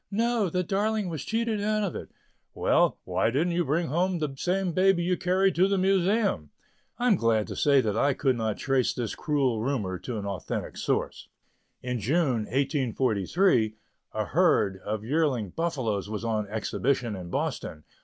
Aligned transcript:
"No! 0.09 0.49
the 0.49 0.63
darling 0.63 1.09
was 1.09 1.23
cheated 1.23 1.61
out 1.61 1.83
of 1.83 1.95
it." 1.95 2.09
"Well, 2.55 2.97
why 3.03 3.29
didn't 3.29 3.53
you 3.53 3.63
bring 3.63 3.85
home 3.89 4.17
the 4.17 4.33
same 4.35 4.71
baby 4.73 5.03
you 5.03 5.15
carried 5.15 5.53
to 5.53 5.67
the 5.67 5.77
Museum?" 5.77 6.49
I 6.97 7.05
am 7.05 7.15
glad 7.15 7.45
to 7.49 7.55
say 7.55 7.81
that 7.81 7.95
I 7.95 8.15
could 8.15 8.35
not 8.35 8.57
trace 8.57 8.95
this 8.95 9.13
cruel 9.13 9.61
rumor 9.61 9.99
to 9.99 10.17
an 10.17 10.25
authentic 10.25 10.75
source. 10.77 11.27
In 11.83 11.99
June 11.99 12.45
1843, 12.45 13.75
a 14.13 14.25
herd 14.25 14.79
of 14.83 15.05
yearling 15.05 15.51
buffaloes 15.51 16.09
was 16.09 16.25
on 16.25 16.47
exhibition 16.49 17.15
in 17.15 17.29
Boston. 17.29 17.83